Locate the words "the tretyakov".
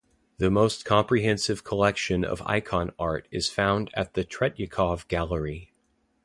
4.15-5.07